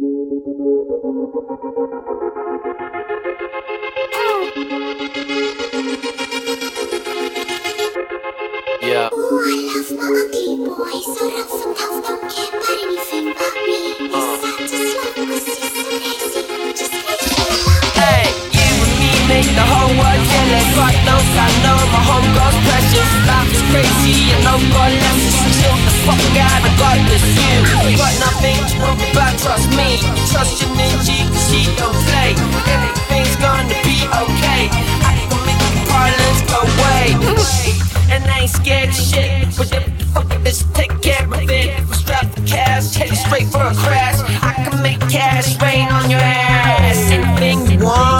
Yeah. 0.00 0.06
Ooh, 9.12 9.42
I 9.42 9.50
love 9.66 9.90
my 9.98 10.22
ugly 10.22 10.54
boy. 10.70 11.02
So 11.02 11.26
rough 11.34 11.50
and 11.50 11.74
tough, 11.76 12.06
don't 12.06 12.22
care 12.30 12.54
about 12.54 12.78
anything 12.78 13.34
but 13.34 13.54
me. 13.66 14.06
Yes, 14.06 14.42
I 14.46 14.66
just 14.70 14.94
love 14.94 15.18
my 15.28 15.38
sister 15.42 15.98
Daisy. 15.98 16.46
Just 16.78 16.94
crazy 16.94 17.58
about 17.58 17.82
me. 17.82 17.90
Hey, 17.98 18.30
you 18.54 18.70
and 18.86 18.94
me 19.02 19.10
make 19.26 19.50
the 19.58 19.66
whole 19.66 19.90
world 19.98 20.22
jealous. 20.30 20.68
God 20.78 20.94
knows 21.06 21.26
I 21.34 21.50
know 21.66 21.78
my 21.90 22.02
homegirl's 22.06 22.58
precious. 22.70 23.10
Life 23.26 23.50
is 23.50 23.62
crazy 23.74 24.30
and 24.30 24.44
no 24.46 24.54
God 24.70 24.92
left 24.94 25.26
us. 25.26 25.38
Chill 25.58 25.74
the 25.74 25.90
fuck 26.06 26.22
out, 26.38 26.62
I 26.62 26.70
got 26.78 26.98
this 27.10 27.26
you. 27.34 27.77
Trust 29.48 29.70
me. 29.70 29.96
Trust 30.28 30.60
your 30.60 30.70
ninja, 30.76 31.16
cause 31.32 31.48
she 31.48 31.64
don't 31.80 31.96
play. 32.04 32.36
Everything's 32.74 33.36
gonna 33.40 33.78
be 33.88 33.96
okay. 34.22 34.62
I 35.08 35.12
can 35.24 35.40
make 35.48 35.62
the 35.64 35.80
problems 35.88 36.40
go 36.52 36.60
away. 36.76 37.06
And 38.12 38.24
I 38.28 38.40
ain't 38.40 38.50
scared 38.50 38.90
of 38.90 38.94
shit. 38.94 39.48
But 39.56 39.68
the 39.72 39.80
fuck 40.12 40.30
it 40.34 40.46
is, 40.46 40.64
take 40.74 40.94
care 41.00 41.24
of 41.24 41.48
it. 41.48 41.68
Strap 41.94 42.26
the 42.34 42.42
cash, 42.42 42.94
headed 42.94 43.16
straight 43.16 43.48
for 43.48 43.64
a 43.64 43.74
crash. 43.84 44.20
I 44.44 44.52
can 44.64 44.82
make 44.82 45.00
cash 45.08 45.56
rain 45.62 45.88
on 45.88 46.10
your 46.10 46.20
ass. 46.20 47.10
Anything 47.10 47.58
you 47.70 47.78
want, 47.86 48.17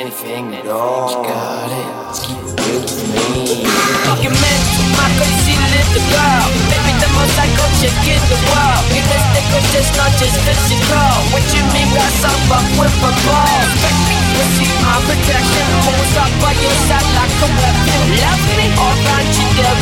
Anything 0.00 0.56
at 0.56 0.64
all, 0.64 1.12
you 1.12 1.28
got 1.28 1.68
it. 1.68 1.92
Just 2.08 2.24
keep 2.24 2.40
it 2.40 2.56
real 2.56 2.80
with 2.88 3.04
me. 3.12 3.68
Fucking 4.08 4.32
man, 4.32 4.60
my 4.96 5.04
crazy 5.20 5.52
little 5.60 6.06
girl. 6.08 6.44
Baby, 6.72 6.96
the 7.04 7.08
most 7.20 7.36
psycho 7.36 7.68
chick 7.84 7.92
in 8.08 8.16
the 8.32 8.40
world. 8.48 8.80
Realistic, 8.88 9.44
it's 9.60 9.68
just 9.76 9.92
not 10.00 10.08
just 10.16 10.40
physical. 10.40 11.12
What 11.36 11.44
you 11.52 11.60
mean, 11.76 11.84
got 11.92 12.08
some 12.16 12.40
fuck 12.48 12.64
with 12.80 12.96
a 12.96 13.12
ball? 13.28 13.44
Respect 13.60 14.00
me, 14.08 14.16
receive 14.40 14.72
my 14.80 14.96
protection. 15.04 15.68
Always 15.84 16.16
up 16.16 16.32
by 16.40 16.56
your 16.56 16.76
side 16.88 17.04
like 17.20 17.36
a 17.44 17.48
weapon. 17.60 18.00
Love 18.24 18.44
me, 18.56 18.72
all 18.80 18.96
around 19.04 19.28
you, 19.36 19.46
there 19.52 19.78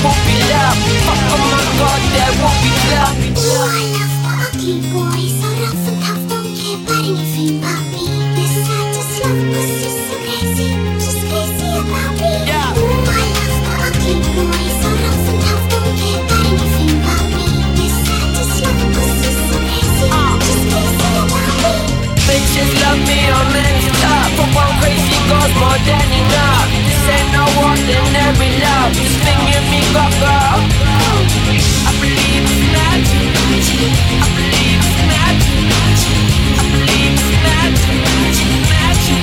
more 25.78 25.86
than 25.86 26.10
enough. 26.12 26.68
This 26.86 27.08
ain't 27.08 27.30
no 27.32 27.44
ordinary 27.62 28.50
love. 28.58 28.90
This 28.94 29.14
thing 29.22 29.40
you 29.46 29.60
me 29.70 29.80
go 29.92 30.04
girl. 30.18 30.58
I 31.58 31.92
believe 32.00 32.42
it's 32.42 32.62
magic. 32.74 33.28
I 33.28 34.26
believe 34.34 34.80
it's 34.82 34.98
magic. 35.06 35.66
I 36.48 36.66
believe 36.70 37.14
it's 37.14 37.30
magic. 37.44 37.98
Magic, 38.18 38.52
magic. 38.68 39.22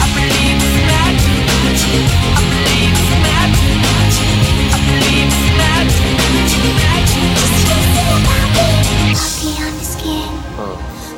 I 0.00 0.06
believe 0.14 0.58
it's 0.58 0.76
magic. 0.90 1.38
I 1.40 2.44
believe 2.50 2.94
it's 2.94 3.14
magic. 3.26 3.78
I 4.50 4.80
believe 4.90 5.28
it's 5.30 5.46
magic. 5.58 6.16
Magic. 6.80 7.28
Just 7.38 7.56
crazy 7.66 8.02
about 8.10 8.48
me. 8.54 8.68
Ugly 9.10 9.52
on 9.64 9.72
the 9.78 9.84
skin, 9.84 10.30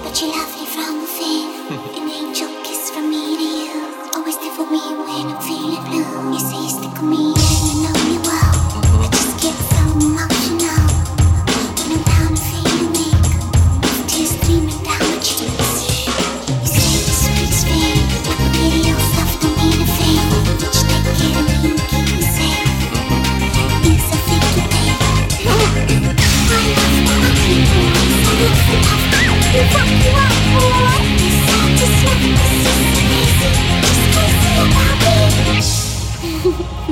but 0.02 0.14
you 0.20 0.26
lovely 0.32 0.66
from 0.66 0.94
within. 1.02 1.46
An 1.72 2.08
angel 2.08 2.48